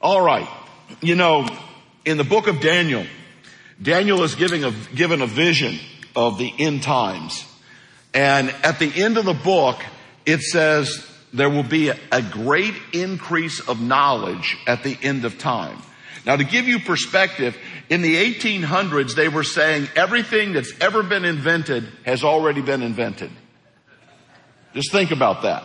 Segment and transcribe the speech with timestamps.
[0.00, 0.48] All right.
[1.02, 1.46] You know,
[2.04, 3.04] in the book of Daniel,
[3.80, 5.78] Daniel is giving a, given a vision
[6.16, 7.44] of the end times.
[8.14, 9.76] And at the end of the book,
[10.24, 15.38] it says there will be a, a great increase of knowledge at the end of
[15.38, 15.78] time.
[16.24, 17.56] Now to give you perspective,
[17.88, 23.30] in the 1800s, they were saying everything that's ever been invented has already been invented.
[24.74, 25.64] Just think about that.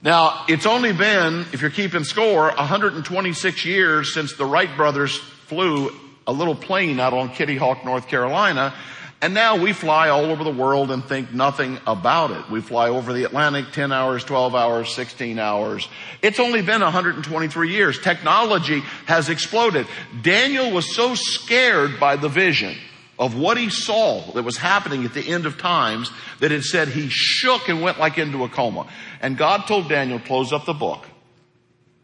[0.00, 5.90] Now, it's only been, if you're keeping score, 126 years since the Wright brothers flew
[6.24, 8.74] a little plane out on Kitty Hawk, North Carolina,
[9.20, 12.48] and now we fly all over the world and think nothing about it.
[12.48, 15.88] We fly over the Atlantic 10 hours, 12 hours, 16 hours.
[16.22, 17.98] It's only been 123 years.
[17.98, 19.88] Technology has exploded.
[20.22, 22.76] Daniel was so scared by the vision
[23.18, 26.88] of what he saw that was happening at the end of times that it said
[26.88, 28.86] he shook and went like into a coma.
[29.20, 31.04] And God told Daniel, close up the book.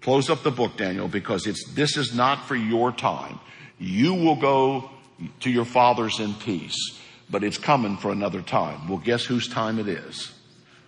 [0.01, 3.39] Close up the book, Daniel, because it's, this is not for your time.
[3.79, 4.91] You will go
[5.41, 6.77] to your fathers in peace,
[7.31, 8.89] but it's coming for another time.
[8.89, 10.33] Well, guess whose time it is?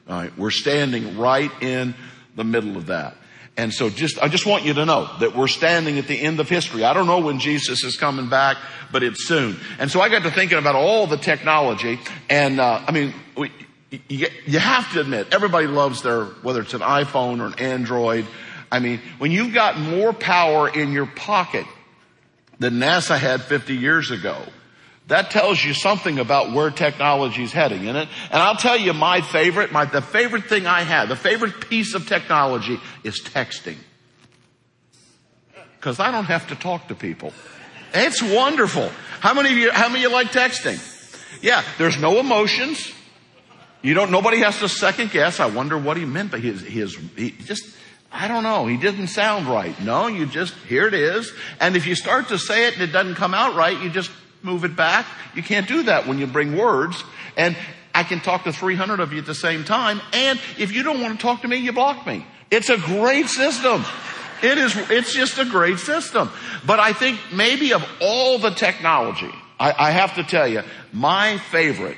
[0.09, 0.37] All right.
[0.37, 1.95] We're standing right in
[2.35, 3.17] the middle of that.
[3.57, 6.41] And so just, I just want you to know that we're standing at the end
[6.41, 6.85] of history.
[6.85, 8.59] I don't know when Jesus is coming back,
[8.93, 9.59] but it's soon.
[9.79, 11.99] And so I got to thinking about all the technology
[12.29, 13.51] and, uh, I mean, we,
[14.09, 18.27] you, you have to admit, everybody loves their, whether it's an iPhone or an Android.
[18.71, 21.67] I mean, when you've got more power in your pocket
[22.59, 24.37] than NASA had 50 years ago,
[25.07, 28.09] that tells you something about where technology is heading in it.
[28.31, 31.95] And I'll tell you my favorite, my, the favorite thing I have, the favorite piece
[31.95, 33.77] of technology is texting.
[35.81, 37.33] Cause I don't have to talk to people.
[37.95, 38.91] It's wonderful.
[39.21, 40.83] How many of you, how many of you like texting?
[41.41, 42.93] Yeah, there's no emotions.
[43.83, 45.39] You don't, nobody has to second guess.
[45.39, 47.65] I wonder what he meant, but his, his, he just,
[48.11, 48.67] I don't know.
[48.67, 49.81] He didn't sound right.
[49.81, 51.33] No, you just, here it is.
[51.61, 54.11] And if you start to say it and it doesn't come out right, you just
[54.43, 55.07] move it back.
[55.35, 57.03] You can't do that when you bring words.
[57.37, 57.57] And
[57.95, 60.01] I can talk to 300 of you at the same time.
[60.13, 62.27] And if you don't want to talk to me, you block me.
[62.51, 63.85] It's a great system.
[64.43, 66.31] It is, it's just a great system.
[66.67, 71.39] But I think maybe of all the technology, I, I have to tell you, my
[71.39, 71.97] favorite,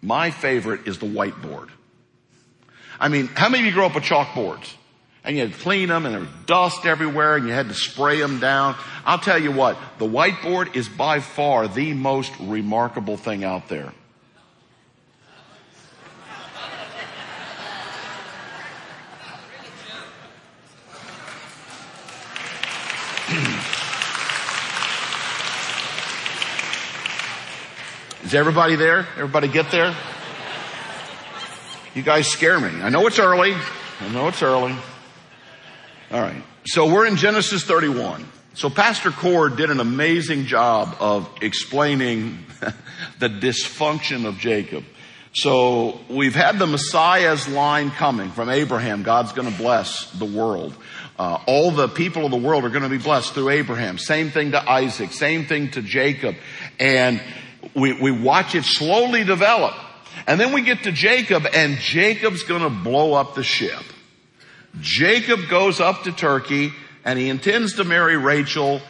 [0.00, 1.68] my favorite is the whiteboard.
[2.98, 4.74] I mean, how many of you grew up with chalkboards?
[5.22, 7.74] And you had to clean them and there was dust everywhere and you had to
[7.74, 8.74] spray them down.
[9.04, 13.92] I'll tell you what, the whiteboard is by far the most remarkable thing out there.
[28.24, 29.06] Is everybody there?
[29.16, 29.94] Everybody get there?
[31.94, 32.80] You guys scare me.
[32.80, 33.54] I know it's early.
[34.00, 34.74] I know it's early.
[36.10, 36.42] All right.
[36.64, 38.26] So we're in Genesis 31.
[38.54, 42.38] So Pastor Cord did an amazing job of explaining
[43.20, 44.82] the dysfunction of Jacob.
[45.32, 49.04] So we've had the Messiah's line coming from Abraham.
[49.04, 50.74] God's going to bless the world.
[51.16, 53.96] Uh, all the people of the world are going to be blessed through Abraham.
[53.96, 55.12] Same thing to Isaac.
[55.12, 56.34] Same thing to Jacob.
[56.80, 57.22] And
[57.76, 59.74] we, we watch it slowly develop.
[60.26, 63.84] And then we get to Jacob and Jacob's going to blow up the ship.
[64.80, 66.72] Jacob goes up to Turkey
[67.04, 68.80] and he intends to marry Rachel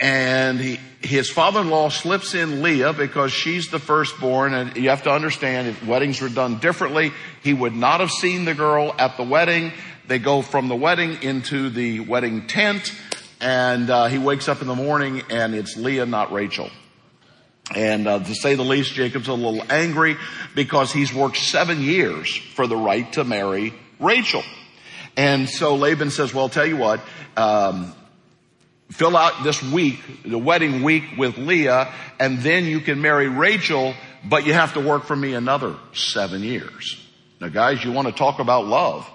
[0.00, 5.10] and he, his father-in-law slips in Leah because she's the firstborn and you have to
[5.10, 7.12] understand if weddings were done differently,
[7.42, 9.72] he would not have seen the girl at the wedding.
[10.08, 12.92] They go from the wedding into the wedding tent
[13.40, 16.70] and uh, he wakes up in the morning and it's Leah, not Rachel.
[17.74, 20.16] And uh, to say the least, Jacob's a little angry
[20.54, 24.42] because he's worked seven years for the right to marry Rachel.
[25.16, 27.00] And so Laban says, well, I'll tell you what,
[27.36, 27.94] um,
[28.90, 33.94] fill out this week, the wedding week with Leah, and then you can marry Rachel,
[34.24, 37.02] but you have to work for me another seven years.
[37.40, 39.10] Now guys, you want to talk about love.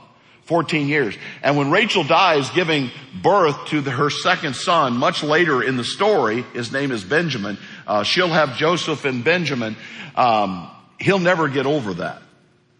[0.46, 1.16] 14 years.
[1.44, 2.92] And when Rachel dies giving
[3.22, 7.58] birth to the, her second son, much later in the story, his name is Benjamin,
[7.88, 9.78] uh, she'll have Joseph and Benjamin.
[10.14, 12.22] Um, he'll never get over that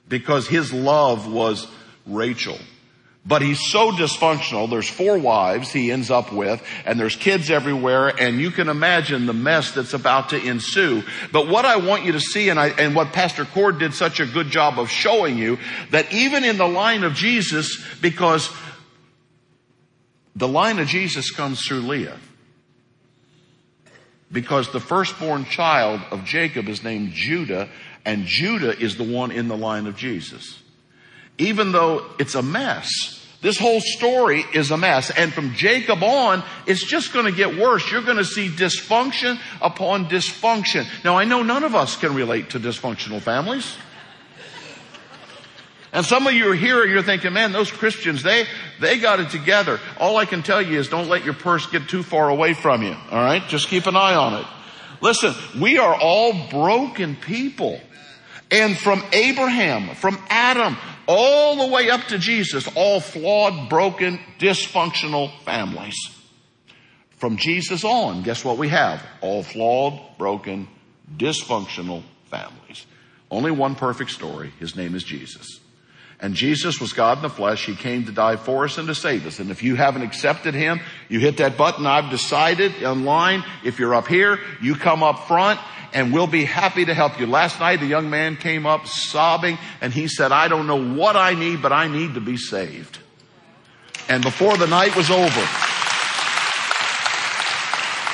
[0.10, 1.66] because his love was
[2.06, 2.58] Rachel.
[3.24, 4.68] But he's so dysfunctional.
[4.68, 9.28] There's four wives he ends up with and there's kids everywhere and you can imagine
[9.28, 11.04] the mess that's about to ensue.
[11.32, 14.20] But what I want you to see and I, and what Pastor Cord did such
[14.20, 15.60] a good job of showing you
[15.92, 18.50] that even in the line of Jesus, because
[20.36, 22.18] the line of Jesus comes through Leah.
[24.32, 27.70] Because the firstborn child of Jacob is named Judah
[28.04, 30.58] and Judah is the one in the line of Jesus
[31.38, 35.10] even though it's a mess, This whole story is a mess.
[35.10, 37.92] And from Jacob on, it's just going to get worse.
[37.92, 40.86] You're going to see dysfunction upon dysfunction.
[41.04, 43.76] Now I know none of us can relate to dysfunctional families.
[45.92, 48.46] And some of you are here and you're thinking, man, those Christians, they,
[48.80, 49.80] they got it together.
[50.00, 52.84] All I can tell you is don't let your purse get too far away from
[52.84, 52.96] you.
[53.10, 53.46] All right.
[53.50, 54.46] Just keep an eye on it.
[55.02, 57.82] Listen, we are all broken people.
[58.52, 60.78] And from Abraham, from Adam,
[61.08, 65.96] all the way up to Jesus, all flawed, broken, dysfunctional families.
[67.18, 69.02] From Jesus on, guess what we have?
[69.22, 70.68] All flawed, broken,
[71.16, 72.86] dysfunctional families.
[73.30, 74.52] Only one perfect story.
[74.60, 75.61] His name is Jesus.
[76.22, 77.66] And Jesus was God in the flesh.
[77.66, 79.40] He came to die for us and to save us.
[79.40, 80.80] And if you haven't accepted Him,
[81.10, 81.88] you hit that button.
[81.88, 83.44] I've decided online.
[83.66, 85.60] If you're up here, you come up front
[85.94, 87.26] and we'll be happy to help you.
[87.26, 91.16] Last night, the young man came up sobbing and he said, I don't know what
[91.16, 93.00] I need, but I need to be saved.
[94.08, 95.42] And before the night was over,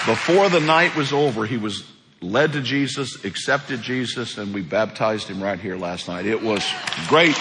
[0.06, 1.84] before the night was over, he was
[2.22, 6.26] led to Jesus, accepted Jesus, and we baptized him right here last night.
[6.26, 6.66] It was
[7.08, 7.36] great,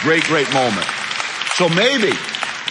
[0.00, 0.86] great, great moment.
[1.54, 2.12] So maybe,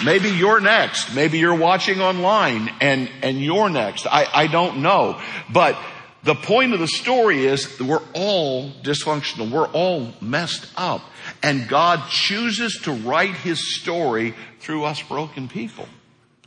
[0.04, 1.14] maybe you're next.
[1.14, 4.08] Maybe you're watching online and, and you're next.
[4.08, 5.22] I, I don't know.
[5.52, 5.78] But
[6.24, 9.52] the point of the story is we're all dysfunctional.
[9.52, 11.02] We're all messed up.
[11.44, 15.88] And God chooses to write His story through us broken people.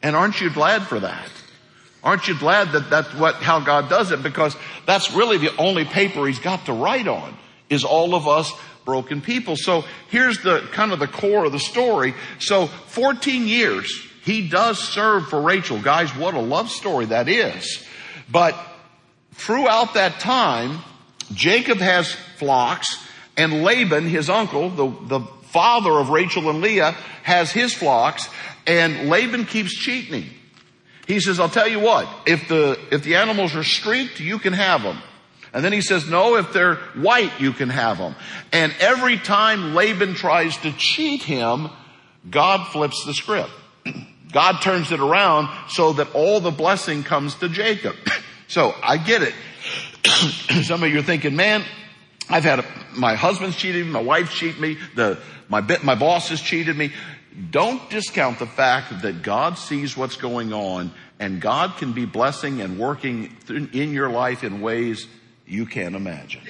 [0.03, 1.31] And aren't you glad for that?
[2.03, 4.25] Aren't you glad that that's what, how God does it?
[4.25, 4.57] Because
[4.87, 7.39] that's really the only paper He's got to write on
[7.71, 8.53] is all of us
[8.85, 9.57] broken people.
[9.57, 12.15] So here's the kind of the core of the story.
[12.39, 15.81] So 14 years, He does serve for Rachel.
[15.81, 17.85] Guys, what a love story that is.
[18.31, 18.57] But
[19.33, 20.79] throughout that time,
[21.33, 22.99] Jacob has flocks
[23.37, 26.93] and Laban, his uncle, the, the father of Rachel and Leah,
[27.23, 28.29] has his flocks
[28.67, 30.27] and Laban keeps cheating.
[31.07, 34.53] He says, I'll tell you what, if the, if the animals are streaked, you can
[34.53, 34.99] have them.
[35.53, 38.15] And then he says, no, if they're white, you can have them.
[38.53, 41.69] And every time Laban tries to cheat him,
[42.31, 43.51] God flips the script.
[44.33, 47.95] God turns it around so that all the blessing comes to Jacob.
[48.49, 49.33] So I get it.
[50.65, 51.65] Some of you are thinking, man,
[52.29, 52.65] I've had a,
[52.95, 56.93] my husband's cheated me, my wife cheated me, the, my, my boss has cheated me.
[57.51, 62.61] Don't discount the fact that God sees what's going on and God can be blessing
[62.61, 65.07] and working in your life in ways
[65.53, 66.41] you can't imagine.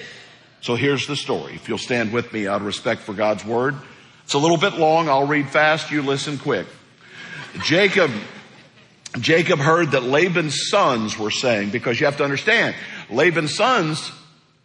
[0.61, 1.53] So here's the story.
[1.55, 3.75] If you'll stand with me out of respect for God's word.
[4.23, 5.09] It's a little bit long.
[5.09, 5.91] I'll read fast.
[5.91, 6.65] You listen quick.
[7.63, 8.09] Jacob
[9.19, 12.75] Jacob heard that Laban's sons were saying, because you have to understand,
[13.11, 14.11] Laban's sons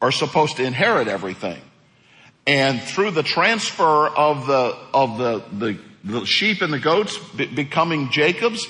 [0.01, 1.61] are supposed to inherit everything.
[2.47, 7.45] And through the transfer of the, of the, the, the sheep and the goats be,
[7.45, 8.67] becoming Jacob's,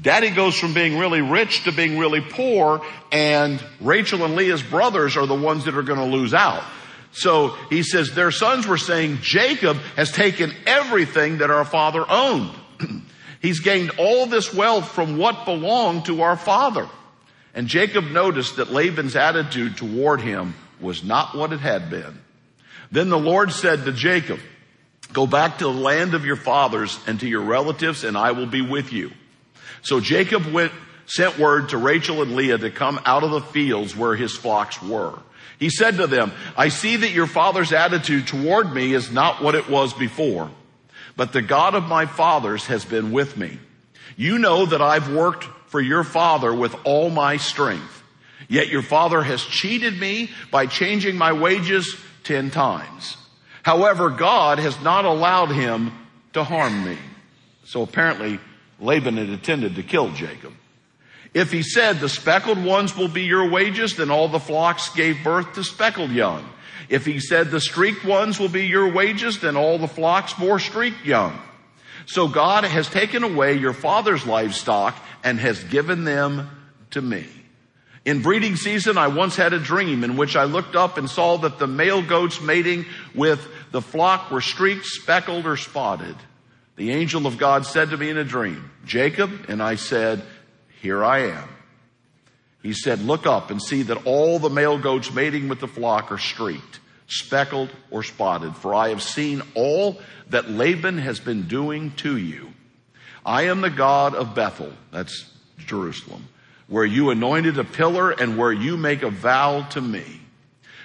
[0.00, 5.16] daddy goes from being really rich to being really poor and Rachel and Leah's brothers
[5.16, 6.62] are the ones that are going to lose out.
[7.12, 12.54] So he says their sons were saying Jacob has taken everything that our father owned.
[13.42, 16.88] He's gained all this wealth from what belonged to our father.
[17.54, 22.18] And Jacob noticed that Laban's attitude toward him was not what it had been.
[22.90, 24.40] Then the Lord said to Jacob,
[25.12, 28.46] go back to the land of your fathers and to your relatives and I will
[28.46, 29.10] be with you.
[29.82, 30.72] So Jacob went,
[31.06, 34.82] sent word to Rachel and Leah to come out of the fields where his flocks
[34.82, 35.18] were.
[35.58, 39.54] He said to them, I see that your father's attitude toward me is not what
[39.54, 40.50] it was before.
[41.16, 43.58] But the God of my fathers has been with me.
[44.16, 48.02] You know that I've worked for your father with all my strength.
[48.48, 53.16] Yet your father has cheated me by changing my wages ten times.
[53.62, 55.92] However, God has not allowed him
[56.32, 56.98] to harm me.
[57.64, 58.40] So apparently
[58.82, 60.52] Laban had intended to kill Jacob.
[61.32, 65.24] If he said the speckled ones will be your wages, then all the flocks gave
[65.24, 66.46] birth to speckled young.
[66.88, 70.58] If he said the streaked ones will be your wages, then all the flocks bore
[70.58, 71.38] streaked young.
[72.06, 76.50] So God has taken away your father's livestock and has given them
[76.90, 77.26] to me.
[78.04, 81.36] In breeding season, I once had a dream in which I looked up and saw
[81.38, 86.16] that the male goats mating with the flock were streaked, speckled, or spotted.
[86.76, 90.22] The angel of God said to me in a dream, Jacob, and I said,
[90.80, 91.48] here I am.
[92.62, 96.10] He said, look up and see that all the male goats mating with the flock
[96.12, 96.80] are streaked
[97.12, 100.00] speckled or spotted, for I have seen all
[100.30, 102.52] that Laban has been doing to you.
[103.24, 106.28] I am the God of Bethel, that's Jerusalem,
[106.68, 110.20] where you anointed a pillar and where you make a vow to me.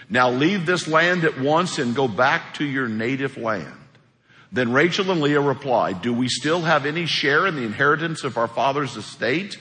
[0.09, 3.76] Now leave this land at once and go back to your native land.
[4.51, 8.37] Then Rachel and Leah replied, do we still have any share in the inheritance of
[8.37, 9.57] our father's estate?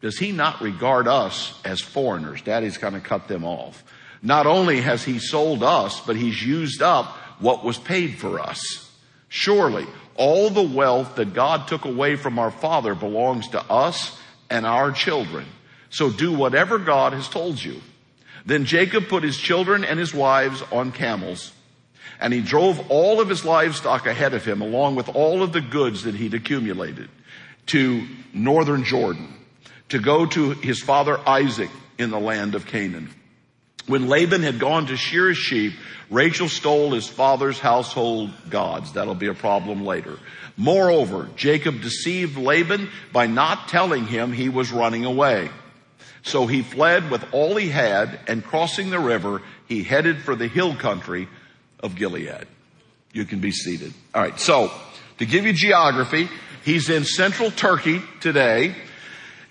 [0.00, 2.42] Does he not regard us as foreigners?
[2.42, 3.84] Daddy's kind of cut them off.
[4.20, 7.06] Not only has he sold us, but he's used up
[7.38, 8.90] what was paid for us.
[9.28, 14.18] Surely all the wealth that God took away from our father belongs to us
[14.50, 15.46] and our children.
[15.90, 17.80] So do whatever God has told you.
[18.44, 21.52] Then Jacob put his children and his wives on camels
[22.22, 25.60] and he drove all of his livestock ahead of him along with all of the
[25.60, 27.10] goods that he'd accumulated
[27.66, 29.34] to northern Jordan
[29.88, 33.10] to go to his father Isaac in the land of Canaan.
[33.88, 35.72] When Laban had gone to shear his sheep,
[36.10, 38.92] Rachel stole his father's household gods.
[38.92, 40.16] That'll be a problem later.
[40.56, 45.50] Moreover, Jacob deceived Laban by not telling him he was running away.
[46.22, 50.46] So he fled with all he had and crossing the river, he headed for the
[50.46, 51.26] hill country
[51.82, 52.46] of Gilead.
[53.12, 53.92] You can be seated.
[54.14, 54.38] All right.
[54.38, 54.70] So
[55.18, 56.28] to give you geography,
[56.64, 58.74] he's in central Turkey today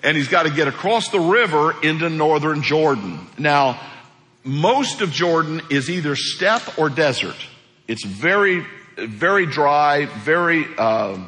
[0.04, 3.20] and he's got to get across the river into northern Jordan.
[3.38, 3.80] Now,
[4.44, 7.36] most of Jordan is either steppe or desert.
[7.88, 8.66] It's very,
[8.98, 11.20] very dry, very uh,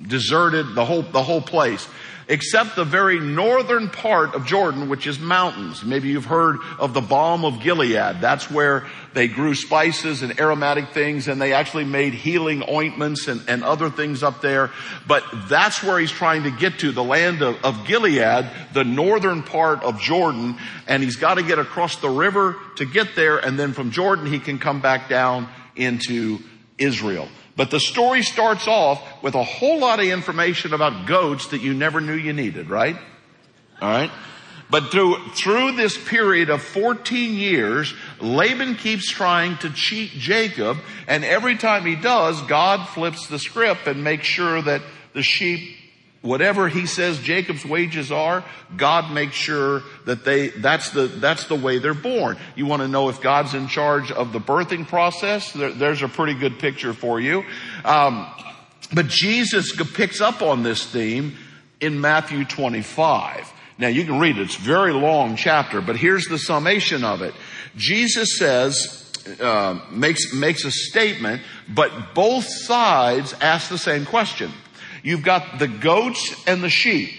[0.00, 0.74] deserted.
[0.74, 1.86] The whole the whole place
[2.28, 5.84] except the very northern part of Jordan, which is mountains.
[5.84, 8.20] Maybe you've heard of the balm of Gilead.
[8.20, 13.48] That's where they grew spices and aromatic things and they actually made healing ointments and,
[13.48, 14.70] and other things up there.
[15.06, 19.42] But that's where he's trying to get to, the land of, of Gilead, the northern
[19.42, 20.56] part of Jordan.
[20.86, 23.38] And he's got to get across the river to get there.
[23.38, 26.40] And then from Jordan, he can come back down into
[26.76, 27.28] Israel.
[27.56, 31.72] But the story starts off with a whole lot of information about goats that you
[31.72, 32.96] never knew you needed, right?
[33.80, 34.10] Alright?
[34.70, 37.94] But through, through this period of 14 years,
[38.24, 43.86] Laban keeps trying to cheat Jacob, and every time he does, God flips the script
[43.86, 45.76] and makes sure that the sheep
[46.24, 48.42] whatever he says Jacob's wages are,
[48.76, 52.38] God makes sure that they, that's the, that's the way they're born.
[52.56, 55.52] You want to know if God's in charge of the birthing process?
[55.52, 57.44] There, there's a pretty good picture for you.
[57.84, 58.26] Um,
[58.94, 61.36] but Jesus picks up on this theme
[61.80, 63.52] in Matthew 25.
[63.76, 64.42] Now you can read it.
[64.42, 67.34] It's a very long chapter, but here's the summation of it.
[67.76, 74.52] Jesus says, uh, makes, makes a statement, but both sides ask the same question.
[75.02, 77.10] You've got the goats and the sheep.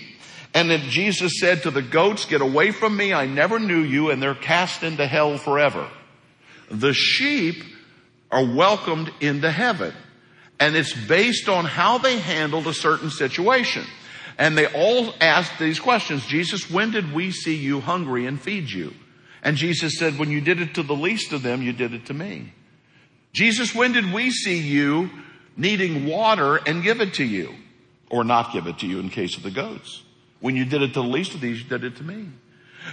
[0.53, 3.13] And then Jesus said to the goats, get away from me.
[3.13, 4.09] I never knew you.
[4.09, 5.89] And they're cast into hell forever.
[6.71, 7.63] The sheep
[8.31, 9.93] are welcomed into heaven.
[10.59, 13.83] And it's based on how they handled a certain situation.
[14.37, 16.25] And they all asked these questions.
[16.25, 18.93] Jesus, when did we see you hungry and feed you?
[19.45, 22.07] And Jesus said, when you did it to the least of them, you did it
[22.07, 22.51] to me.
[23.31, 25.09] Jesus, when did we see you
[25.55, 27.55] needing water and give it to you?
[28.09, 30.03] or not give it to you in case of the goats.
[30.39, 32.29] When you did it to the least of these, you did it to me.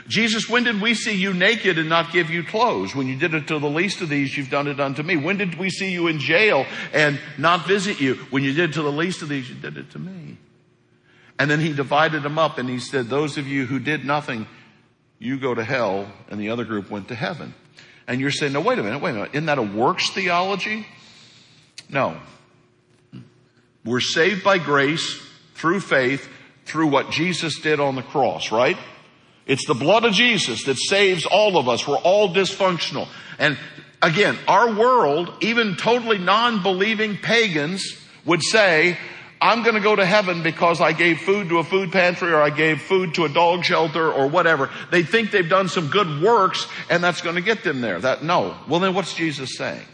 [0.09, 2.95] Jesus, when did we see you naked and not give you clothes?
[2.95, 5.17] When you did it to the least of these, you've done it unto me.
[5.17, 8.15] When did we see you in jail and not visit you?
[8.31, 10.39] When you did it to the least of these, you did it to me.
[11.39, 14.47] And then he divided them up and he said, those of you who did nothing,
[15.23, 17.55] you go to hell and the other group went to heaven.
[18.09, 19.31] And you're saying, no, wait a minute, wait a minute.
[19.33, 20.87] Isn't that a works theology?
[21.89, 22.17] No.
[23.85, 25.23] We're saved by grace
[25.55, 26.29] through faith
[26.65, 28.77] through what Jesus did on the cross, right?
[29.47, 31.87] It's the blood of Jesus that saves all of us.
[31.87, 33.09] We're all dysfunctional.
[33.39, 33.59] And
[34.01, 37.85] again, our world, even totally non-believing pagans
[38.25, 38.99] would say,
[39.43, 42.41] I'm going to go to heaven because I gave food to a food pantry or
[42.41, 44.71] I gave food to a dog shelter or whatever.
[44.93, 47.99] They think they've done some good works and that's going to get them there.
[47.99, 48.57] That, no.
[48.69, 49.85] Well then what's Jesus saying?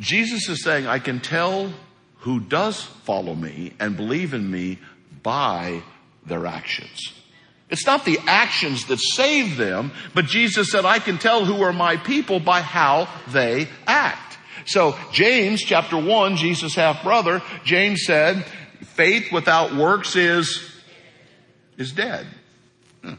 [0.00, 1.72] Jesus is saying, I can tell
[2.18, 4.80] who does follow me and believe in me
[5.22, 5.82] by
[6.26, 7.12] their actions.
[7.70, 11.72] It's not the actions that save them, but Jesus said, I can tell who are
[11.72, 14.33] my people by how they act.
[14.64, 18.44] So James chapter one, Jesus half brother, James said,
[18.82, 20.72] faith without works is,
[21.76, 22.26] is dead.
[23.02, 23.14] Hmm.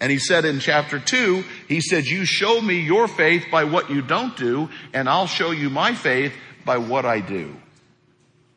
[0.00, 3.90] And he said in chapter two, he said, you show me your faith by what
[3.90, 6.32] you don't do, and I'll show you my faith
[6.64, 7.56] by what I do.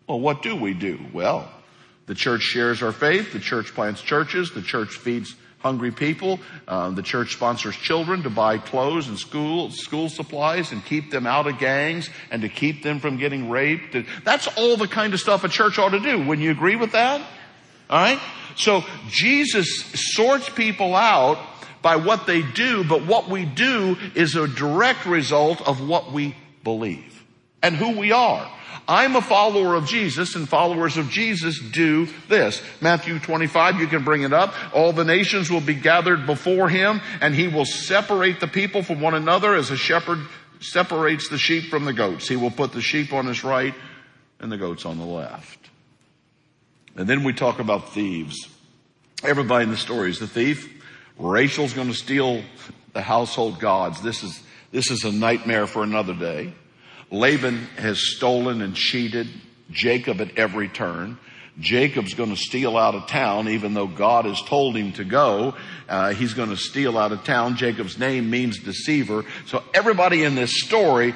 [0.07, 1.00] Well, what do we do?
[1.12, 1.51] Well,
[2.05, 3.34] the church shares our faith.
[3.34, 4.51] The church plants churches.
[4.51, 6.39] The church feeds hungry people.
[6.67, 11.25] Um, the church sponsors children to buy clothes and school school supplies and keep them
[11.25, 13.98] out of gangs and to keep them from getting raped.
[14.24, 16.19] That's all the kind of stuff a church ought to do.
[16.19, 17.19] Wouldn't you agree with that?
[17.89, 18.19] All right.
[18.55, 21.39] So Jesus sorts people out
[21.81, 26.36] by what they do, but what we do is a direct result of what we
[26.63, 27.14] believe.
[27.65, 28.48] And who we are.
[28.88, 32.62] I'm a follower of Jesus and followers of Jesus do this.
[32.79, 34.53] Matthew 25, you can bring it up.
[34.72, 39.01] All the nations will be gathered before him and he will separate the people from
[39.01, 40.19] one another as a shepherd
[40.60, 42.27] separates the sheep from the goats.
[42.27, 43.74] He will put the sheep on his right
[44.39, 45.57] and the goats on the left.
[46.95, 48.48] And then we talk about thieves.
[49.24, 50.72] Everybody in the story is the thief.
[51.17, 52.43] Rachel's going to steal
[52.93, 54.03] the household gods.
[54.03, 54.39] This is,
[54.72, 56.53] this is a nightmare for another day.
[57.12, 59.27] Laban has stolen and cheated
[59.71, 61.17] Jacob at every turn.
[61.59, 65.55] Jacob's going to steal out of town, even though God has told him to go.
[65.88, 67.55] Uh, he's going to steal out of town.
[67.55, 69.24] Jacob's name means deceiver.
[69.45, 71.15] So everybody in this story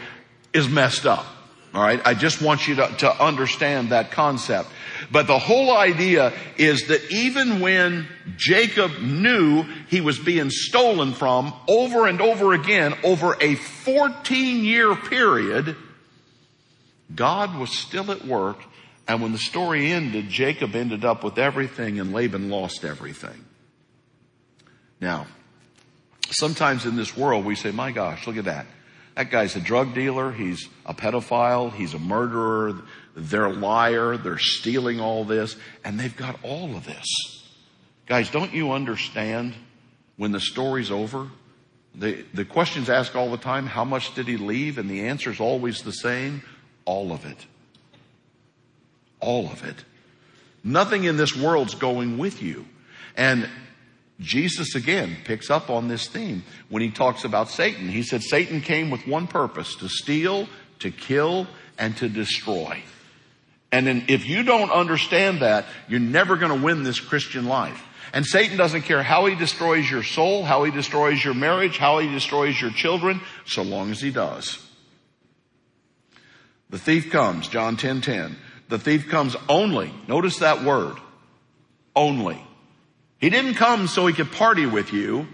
[0.53, 1.25] is messed up.
[1.74, 2.01] All right.
[2.05, 4.69] I just want you to, to understand that concept.
[5.12, 11.53] But the whole idea is that even when Jacob knew he was being stolen from
[11.68, 15.75] over and over again over a 14 year period,
[17.13, 18.58] God was still at work.
[19.08, 23.46] And when the story ended, Jacob ended up with everything and Laban lost everything.
[25.01, 25.25] Now,
[26.29, 28.68] sometimes in this world we say, my gosh, look at that.
[29.15, 30.32] That guy's a drug dealer.
[30.32, 31.74] He's a pedophile.
[31.74, 32.82] He's a murderer.
[33.20, 34.18] They're liar.
[34.18, 37.06] They're stealing all this and they've got all of this.
[38.06, 39.54] Guys, don't you understand
[40.18, 41.28] when the story's over?
[41.94, 44.78] The, the question's asked all the time, how much did he leave?
[44.78, 46.44] And the answer's always the same.
[46.86, 47.46] All of it.
[49.20, 49.84] All of it.
[50.64, 52.66] Nothing in this world's going with you.
[53.16, 53.50] And
[54.20, 57.90] Jesus again picks up on this theme when he talks about Satan.
[57.90, 60.48] He said Satan came with one purpose, to steal,
[60.80, 61.48] to kill,
[61.78, 62.82] and to destroy.
[63.72, 67.84] And then if you don't understand that, you're never going to win this Christian life.
[68.12, 72.00] And Satan doesn't care how he destroys your soul, how he destroys your marriage, how
[72.00, 74.66] he destroys your children, so long as he does.
[76.72, 78.36] The thief comes, John 10, 10.
[78.70, 80.96] The thief comes only, notice that word,
[81.96, 82.44] only
[83.20, 85.28] he didn't come so he could party with you.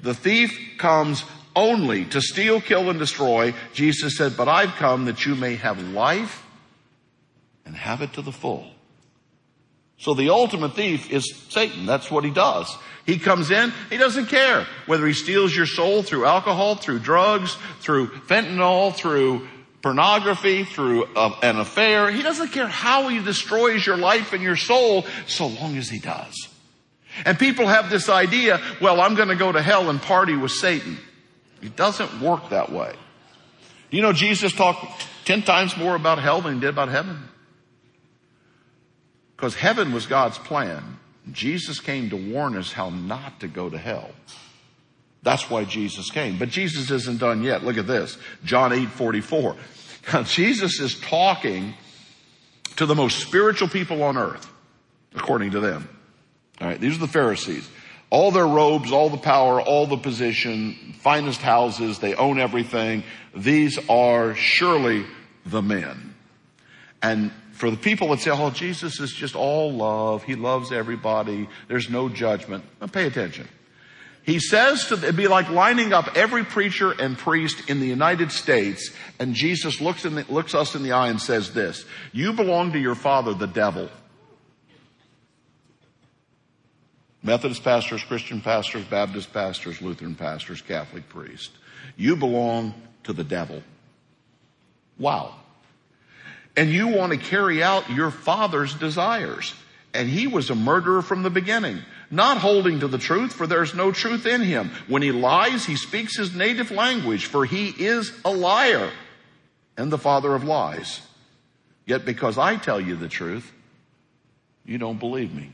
[0.00, 3.54] The thief comes only to steal, kill, and destroy.
[3.74, 6.45] Jesus said, but I've come that you may have life
[7.66, 8.66] and have it to the full.
[9.98, 11.86] So the ultimate thief is Satan.
[11.86, 12.74] That's what he does.
[13.04, 17.56] He comes in, he doesn't care whether he steals your soul through alcohol, through drugs,
[17.80, 19.46] through fentanyl, through
[19.80, 22.10] pornography, through uh, an affair.
[22.10, 26.00] He doesn't care how he destroys your life and your soul so long as he
[26.00, 26.48] does.
[27.24, 30.50] And people have this idea, well, I'm going to go to hell and party with
[30.50, 30.98] Satan.
[31.62, 32.94] It doesn't work that way.
[33.90, 37.28] You know, Jesus talked 10 times more about hell than he did about heaven.
[39.36, 40.98] Because heaven was God's plan.
[41.32, 44.10] Jesus came to warn us how not to go to hell.
[45.22, 46.38] That's why Jesus came.
[46.38, 47.64] But Jesus isn't done yet.
[47.64, 48.16] Look at this.
[48.44, 49.56] John 8, 44.
[50.12, 51.74] Now, Jesus is talking
[52.76, 54.50] to the most spiritual people on earth,
[55.14, 55.88] according to them.
[56.60, 57.68] All right, these are the Pharisees.
[58.08, 63.02] All their robes, all the power, all the position, finest houses, they own everything.
[63.34, 65.04] These are surely
[65.44, 66.14] the men.
[67.02, 70.22] And for the people that say, oh, Jesus is just all love.
[70.22, 71.48] He loves everybody.
[71.68, 72.64] There's no judgment.
[72.92, 73.48] Pay attention.
[74.22, 78.32] He says to, it'd be like lining up every preacher and priest in the United
[78.32, 78.90] States
[79.20, 82.72] and Jesus looks, in the, looks us in the eye and says this, you belong
[82.72, 83.88] to your father, the devil.
[87.22, 91.50] Methodist pastors, Christian pastors, Baptist pastors, Lutheran pastors, Catholic priests.
[91.96, 93.62] You belong to the devil.
[94.98, 95.36] Wow.
[96.56, 99.54] And you want to carry out your father's desires.
[99.92, 103.74] And he was a murderer from the beginning, not holding to the truth, for there's
[103.74, 104.70] no truth in him.
[104.88, 108.90] When he lies, he speaks his native language, for he is a liar
[109.76, 111.00] and the father of lies.
[111.84, 113.52] Yet because I tell you the truth,
[114.64, 115.52] you don't believe me.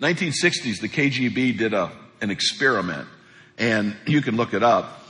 [0.00, 1.90] 1960s, the KGB did a,
[2.20, 3.08] an experiment
[3.58, 5.02] and you can look it up,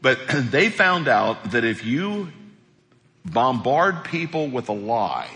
[0.00, 0.18] but
[0.50, 2.28] they found out that if you
[3.24, 5.30] bombard people with a lie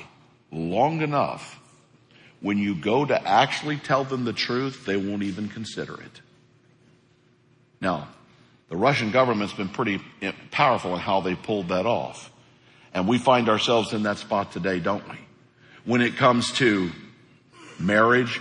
[0.51, 1.61] long enough,
[2.41, 6.21] when you go to actually tell them the truth, they won't even consider it.
[7.81, 8.09] Now,
[8.69, 10.01] the Russian government's been pretty
[10.51, 12.31] powerful in how they pulled that off.
[12.93, 15.19] And we find ourselves in that spot today, don't we?
[15.85, 16.91] When it comes to
[17.79, 18.41] marriage,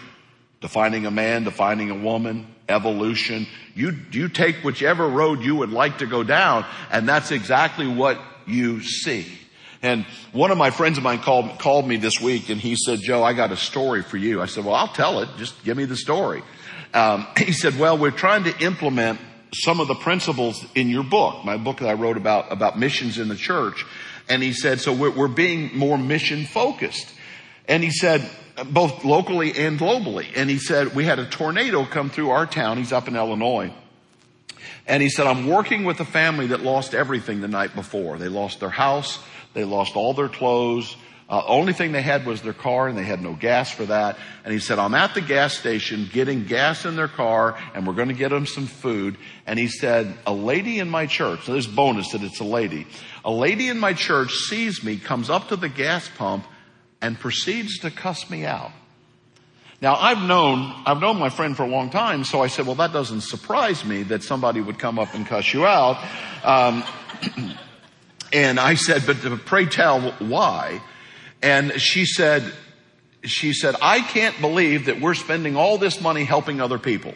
[0.61, 3.47] defining a man, defining a woman, evolution.
[3.75, 8.19] You, you take whichever road you would like to go down, and that's exactly what
[8.45, 9.25] you see.
[9.81, 12.99] And one of my friends of mine called, called me this week and he said,
[13.01, 14.41] Joe, I got a story for you.
[14.41, 15.29] I said, well, I'll tell it.
[15.37, 16.41] Just give me the story.
[16.93, 19.19] Um, he said, well, we're trying to implement
[19.53, 23.19] some of the principles in your book, my book that I wrote about, about missions
[23.19, 23.85] in the church.
[24.27, 27.13] And he said, so we're, we're being more mission focused.
[27.67, 28.27] And he said,
[28.71, 30.27] both locally and globally.
[30.35, 32.77] And he said, we had a tornado come through our town.
[32.77, 33.73] He's up in Illinois.
[34.87, 38.17] And he said, I'm working with a family that lost everything the night before.
[38.17, 39.19] They lost their house.
[39.53, 40.95] They lost all their clothes.
[41.27, 44.17] Uh, only thing they had was their car and they had no gas for that.
[44.43, 47.93] And he said, I'm at the gas station getting gas in their car and we're
[47.93, 49.17] going to get them some food.
[49.47, 52.85] And he said, a lady in my church, so there's bonus that it's a lady.
[53.23, 56.45] A lady in my church sees me, comes up to the gas pump
[57.01, 58.71] and proceeds to cuss me out.
[59.81, 62.75] Now I've known, I've known my friend for a long time, so I said, well
[62.75, 65.97] that doesn't surprise me that somebody would come up and cuss you out.
[66.43, 66.83] Um,
[68.33, 70.81] and I said, but pray tell why?
[71.41, 72.51] And she said,
[73.23, 77.13] she said, I can't believe that we're spending all this money helping other people.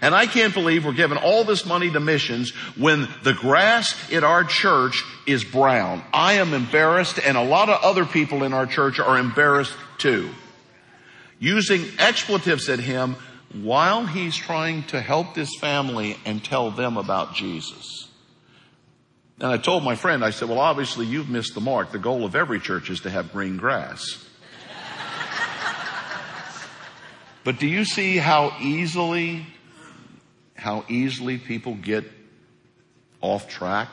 [0.00, 4.24] And I can't believe we're giving all this money to missions when the grass in
[4.24, 6.02] our church is brown.
[6.12, 10.30] I am embarrassed and a lot of other people in our church are embarrassed too.
[11.42, 13.16] Using expletives at him
[13.52, 18.08] while he's trying to help this family and tell them about Jesus.
[19.40, 21.90] And I told my friend, I said, well, obviously you've missed the mark.
[21.90, 24.04] The goal of every church is to have green grass.
[27.42, 29.44] but do you see how easily,
[30.54, 32.04] how easily people get
[33.20, 33.88] off track?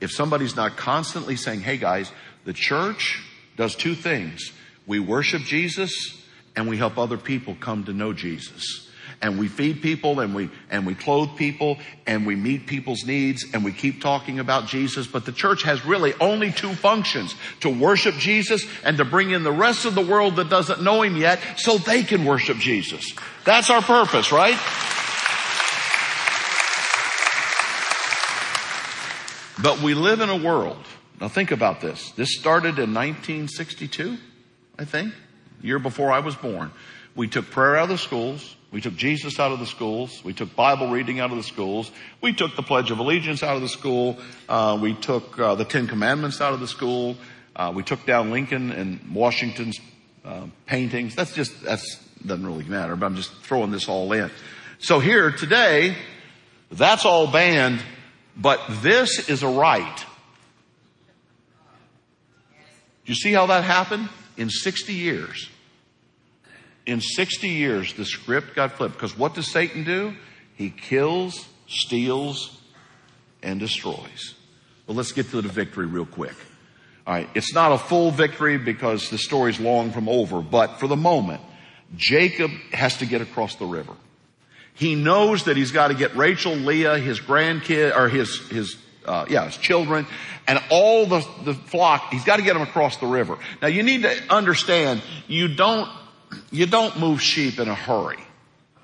[0.00, 2.12] If somebody's not constantly saying, hey guys,
[2.44, 3.20] the church
[3.56, 4.52] does two things.
[4.86, 6.21] We worship Jesus
[6.56, 8.88] and we help other people come to know Jesus
[9.22, 13.46] and we feed people and we, and we clothe people and we meet people's needs
[13.54, 15.06] and we keep talking about Jesus.
[15.06, 19.44] But the church has really only two functions, to worship Jesus and to bring in
[19.44, 23.14] the rest of the world that doesn't know Him yet so they can worship Jesus.
[23.44, 24.58] That's our purpose, right?
[29.62, 30.84] But we live in a world.
[31.20, 32.10] Now think about this.
[32.12, 34.18] This started in 1962,
[34.76, 35.14] I think,
[35.62, 36.70] year before I was born.
[37.14, 38.56] We took prayer out of the schools.
[38.70, 40.22] We took Jesus out of the schools.
[40.24, 41.90] We took Bible reading out of the schools.
[42.22, 44.18] We took the Pledge of Allegiance out of the school.
[44.48, 47.16] Uh, we took uh, the Ten Commandments out of the school.
[47.54, 49.78] Uh, we took down Lincoln and Washington's
[50.24, 51.14] uh, paintings.
[51.14, 52.96] That's just that's doesn't really matter.
[52.96, 54.30] But I'm just throwing this all in.
[54.78, 55.96] So here today,
[56.70, 57.82] that's all banned,
[58.36, 60.06] but this is a right.
[63.04, 65.48] You see how that happened in 60 years?
[66.86, 68.94] In 60 years, the script got flipped.
[68.94, 70.14] Because what does Satan do?
[70.54, 72.60] He kills, steals,
[73.42, 74.34] and destroys.
[74.86, 76.34] Well, let's get to the victory real quick.
[77.06, 77.28] All right.
[77.34, 81.40] It's not a full victory because the story's long from over, but for the moment,
[81.96, 83.94] Jacob has to get across the river.
[84.74, 89.26] He knows that he's got to get Rachel, Leah, his grandkid, or his, his, uh,
[89.28, 90.06] yeah, his children,
[90.46, 93.38] and all the, the flock, he's got to get them across the river.
[93.60, 95.88] Now you need to understand, you don't
[96.50, 98.18] you don't move sheep in a hurry.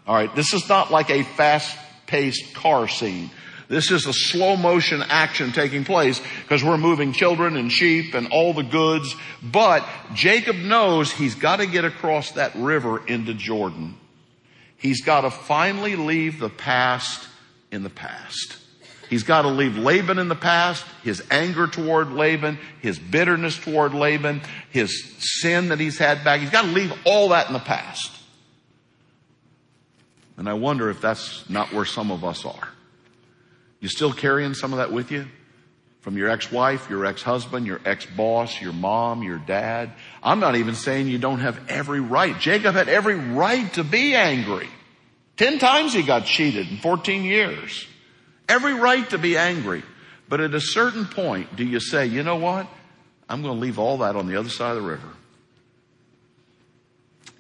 [0.06, 0.34] All right.
[0.34, 3.30] This is not like a fast paced car scene.
[3.68, 8.28] This is a slow motion action taking place because we're moving children and sheep and
[8.32, 9.14] all the goods.
[9.42, 13.96] But Jacob knows he's got to get across that river into Jordan.
[14.78, 17.28] He's got to finally leave the past
[17.70, 18.56] in the past.
[19.08, 23.94] He's got to leave Laban in the past, his anger toward Laban, his bitterness toward
[23.94, 26.40] Laban, his sin that he's had back.
[26.40, 28.12] He's got to leave all that in the past.
[30.36, 32.68] And I wonder if that's not where some of us are.
[33.80, 35.26] You still carrying some of that with you?
[36.00, 39.92] From your ex-wife, your ex-husband, your ex-boss, your mom, your dad.
[40.22, 42.38] I'm not even saying you don't have every right.
[42.38, 44.68] Jacob had every right to be angry.
[45.36, 47.86] Ten times he got cheated in 14 years.
[48.48, 49.82] Every right to be angry.
[50.28, 52.66] But at a certain point, do you say, you know what?
[53.28, 55.08] I'm going to leave all that on the other side of the river.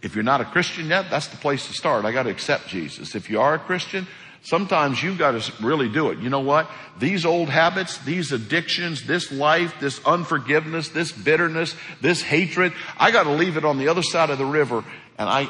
[0.02, 2.04] If you're not a Christian yet, that's the place to start.
[2.04, 3.14] I got to accept Jesus.
[3.14, 4.06] If you are a Christian,
[4.42, 6.18] sometimes you've got to really do it.
[6.18, 6.70] You know what?
[6.98, 13.24] These old habits, these addictions, this life, this unforgiveness, this bitterness, this hatred, I got
[13.24, 14.84] to leave it on the other side of the river
[15.18, 15.48] and I,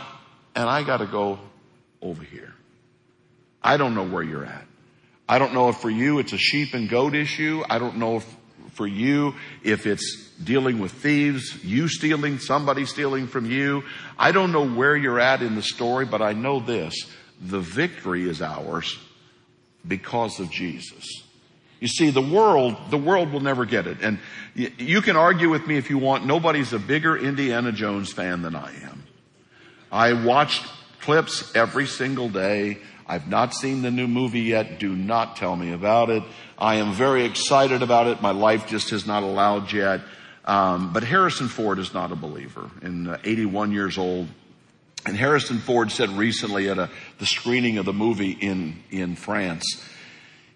[0.54, 1.38] and I got to go
[2.00, 2.54] over here.
[3.62, 4.67] I don't know where you're at.
[5.28, 7.62] I don't know if for you it's a sheep and goat issue.
[7.68, 8.36] I don't know if
[8.72, 13.82] for you if it's dealing with thieves, you stealing, somebody stealing from you.
[14.18, 16.94] I don't know where you're at in the story, but I know this.
[17.40, 18.98] The victory is ours
[19.86, 21.24] because of Jesus.
[21.80, 23.98] You see, the world, the world will never get it.
[24.00, 24.18] And
[24.54, 26.26] you can argue with me if you want.
[26.26, 29.04] Nobody's a bigger Indiana Jones fan than I am.
[29.90, 30.64] I watched
[31.00, 32.78] clips every single day.
[33.08, 34.78] I've not seen the new movie yet.
[34.78, 36.22] Do not tell me about it.
[36.58, 38.20] I am very excited about it.
[38.20, 40.00] My life just has not allowed yet.
[40.44, 44.28] Um, but Harrison Ford is not a believer and uh, 81 years old.
[45.06, 49.64] And Harrison Ford said recently at a, the screening of the movie in, in France,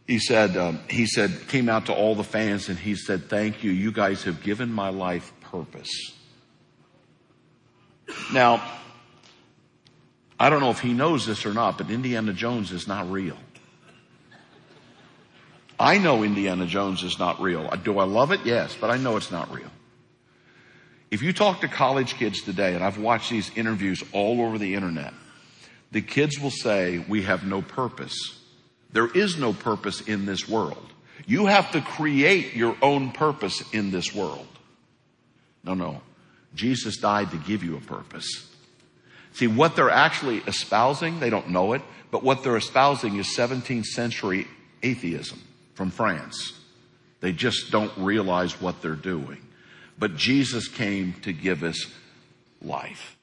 [0.07, 3.63] he said, um, he said, came out to all the fans and he said, thank
[3.63, 3.71] you.
[3.71, 6.13] You guys have given my life purpose.
[8.33, 8.63] Now,
[10.43, 13.37] I don't know if he knows this or not, but Indiana Jones is not real.
[15.79, 17.71] I know Indiana Jones is not real.
[17.85, 18.41] Do I love it?
[18.45, 19.71] Yes, but I know it's not real.
[21.13, 24.75] If you talk to college kids today, and I've watched these interviews all over the
[24.75, 25.15] internet,
[25.93, 28.17] the kids will say, we have no purpose.
[28.91, 30.91] There is no purpose in this world.
[31.25, 34.49] You have to create your own purpose in this world.
[35.63, 36.03] No, no.
[36.57, 38.52] Jesus died to give you a purpose.
[39.33, 43.87] See, what they're actually espousing, they don't know it, but what they're espousing is 17th
[43.87, 44.47] century
[44.83, 45.41] atheism
[45.75, 46.59] from France.
[47.21, 49.41] They just don't realize what they're doing.
[49.99, 51.87] But Jesus came to give us
[52.61, 53.17] life.